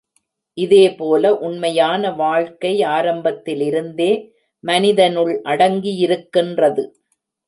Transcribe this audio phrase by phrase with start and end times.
[0.57, 4.09] இதே போல உண்மையான வாழ்க்கை ஆரம்பத்திலிருந்தே
[4.63, 6.85] மனிதனுள் அடங்கியிருக்கின்றது.